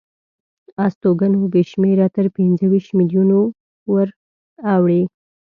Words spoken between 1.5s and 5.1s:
یې شمېره تر پنځه ویشت میلیونو وراوړي.